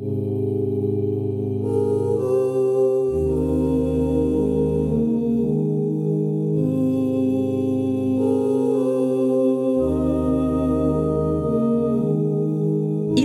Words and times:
Il 0.00 0.06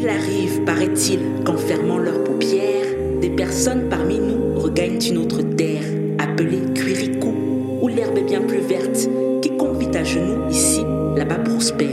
arrive, 0.10 0.64
paraît-il, 0.66 1.20
qu'en 1.46 1.58
fermant 1.58 2.00
leurs 2.00 2.24
paupières, 2.24 2.88
des 3.22 3.30
personnes 3.30 3.88
parmi 3.90 4.18
nous 4.18 4.60
regagnent 4.60 5.00
une 5.08 5.20
autre 5.20 5.44
terre, 5.44 5.84
appelée 6.18 6.74
Quirikou, 6.74 7.36
où 7.84 7.88
l'herbe 7.88 8.18
est 8.18 8.24
bien 8.24 8.42
plus 8.42 8.62
verte. 8.62 9.08
Quiconque 9.44 9.78
vit 9.78 9.96
à 9.96 10.04
genoux 10.04 10.50
ici, 10.50 10.82
là-bas 11.16 11.38
prospère. 11.38 11.93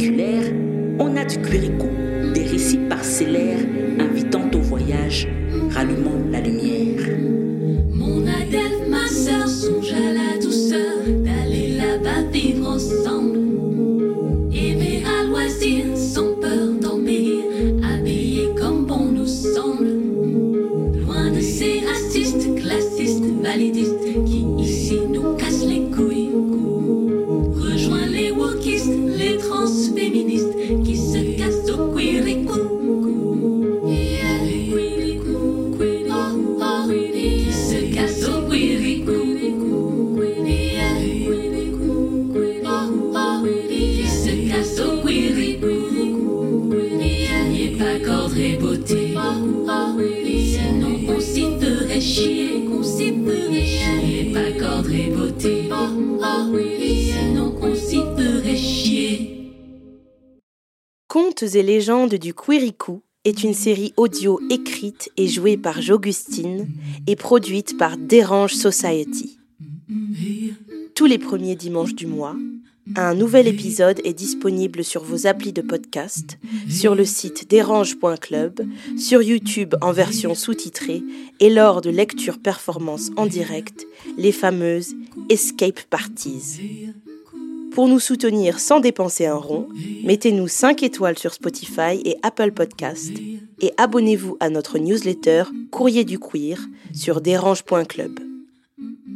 On 0.00 1.16
a 1.16 1.24
du 1.24 1.38
Quirikou, 1.38 1.88
des 2.32 2.44
récits 2.44 2.78
parcellaires, 2.88 3.58
invitant 3.98 4.48
au 4.54 4.60
voyage, 4.60 5.26
rallumant 5.70 6.20
la 6.30 6.40
lumière. 6.40 7.02
Mon 7.92 8.24
adepte, 8.24 8.88
ma 8.88 9.08
sœur, 9.08 9.48
songe 9.48 9.92
à 9.92 10.12
la 10.12 10.40
douceur 10.40 11.02
d'aller 11.04 11.78
là-bas 11.78 12.30
vivre 12.32 12.68
ensemble. 12.68 13.40
Aimer 14.52 15.02
à 15.04 15.24
loisir, 15.24 15.84
sans 15.96 16.34
peur 16.40 16.74
d'embellir, 16.80 17.42
habillé 17.82 18.50
comme 18.56 18.84
bon 18.86 19.06
nous 19.06 19.26
semble. 19.26 19.88
Loin 21.04 21.32
de 21.32 21.40
ces 21.40 21.80
racistes, 21.80 22.54
classistes, 22.54 23.24
validistes 23.42 24.24
qui 24.26 24.46
ici 24.60 24.98
nous 25.12 25.34
cassent 25.34 25.66
les 25.66 25.87
Contes 61.08 61.42
et 61.42 61.62
légendes 61.62 62.14
du 62.14 62.34
Quirikou 62.34 63.00
est 63.24 63.42
une 63.42 63.54
série 63.54 63.94
audio 63.96 64.38
écrite 64.50 65.10
et 65.16 65.26
jouée 65.26 65.56
par 65.56 65.80
J'Augustine 65.80 66.68
et 67.06 67.16
produite 67.16 67.78
par 67.78 67.96
Dérange 67.96 68.52
Society. 68.52 69.38
Tous 70.94 71.06
les 71.06 71.18
premiers 71.18 71.56
dimanches 71.56 71.94
du 71.94 72.06
mois, 72.06 72.36
un 72.96 73.14
nouvel 73.14 73.46
épisode 73.46 74.00
est 74.04 74.14
disponible 74.14 74.84
sur 74.84 75.02
vos 75.02 75.26
applis 75.26 75.52
de 75.52 75.62
podcast, 75.62 76.38
sur 76.68 76.94
le 76.94 77.04
site 77.04 77.48
dérange.club, 77.48 78.62
sur 78.96 79.22
YouTube 79.22 79.74
en 79.80 79.92
version 79.92 80.34
sous-titrée 80.34 81.02
et 81.40 81.50
lors 81.50 81.80
de 81.80 81.90
lectures 81.90 82.38
performances 82.38 83.10
en 83.16 83.26
direct, 83.26 83.86
les 84.16 84.32
fameuses 84.32 84.94
Escape 85.28 85.80
Parties. 85.90 86.92
Pour 87.72 87.88
nous 87.88 88.00
soutenir 88.00 88.58
sans 88.58 88.80
dépenser 88.80 89.26
un 89.26 89.36
rond, 89.36 89.68
mettez-nous 90.04 90.48
5 90.48 90.82
étoiles 90.82 91.18
sur 91.18 91.34
Spotify 91.34 92.00
et 92.04 92.16
Apple 92.22 92.52
Podcast 92.52 93.12
et 93.60 93.72
abonnez-vous 93.76 94.36
à 94.40 94.50
notre 94.50 94.78
newsletter 94.78 95.44
Courrier 95.70 96.04
du 96.04 96.18
Queer 96.18 96.58
sur 96.92 97.20
dérange.club. 97.20 98.27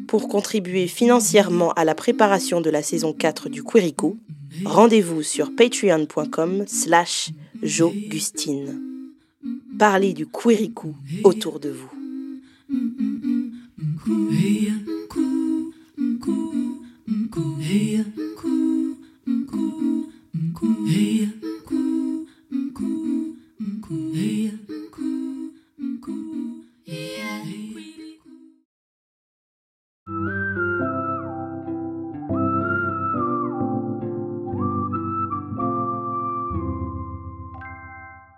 Pour 0.06 0.28
contribuer 0.28 0.86
financièrement 0.86 1.72
à 1.72 1.84
la 1.84 1.94
préparation 1.94 2.60
de 2.60 2.70
la 2.70 2.82
saison 2.82 3.12
4 3.12 3.48
du 3.48 3.62
Quirico, 3.62 4.16
rendez-vous 4.64 5.22
sur 5.22 5.54
patreon.com 5.54 6.64
slash 6.66 7.30
jogustine. 7.62 8.80
Parlez 9.78 10.12
du 10.12 10.26
Quirico 10.26 10.94
autour 11.24 11.60
de 11.60 11.70
vous. 11.70 11.90